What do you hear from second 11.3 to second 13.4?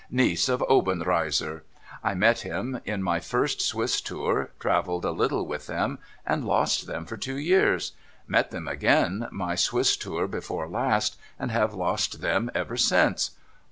and have lost them ever since.)